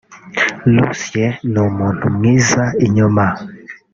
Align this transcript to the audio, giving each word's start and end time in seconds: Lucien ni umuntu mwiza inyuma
Lucien 0.75 1.31
ni 1.51 1.59
umuntu 1.67 2.05
mwiza 2.15 2.63
inyuma 2.85 3.25